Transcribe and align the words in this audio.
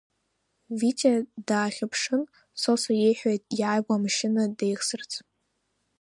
Витиа 0.77 1.13
даахьаԥшын, 1.47 2.21
Сосо 2.61 2.91
еиҳәеит 3.05 3.43
иааиуа 3.59 3.95
амашьына 3.97 4.41
деихсырц. 4.57 5.11